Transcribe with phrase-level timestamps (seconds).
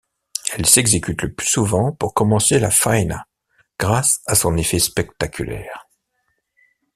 [0.53, 3.27] Elle s'exécute le plus souvent pour commencer la faena,
[3.79, 5.87] grâce à son effet spectaculaire.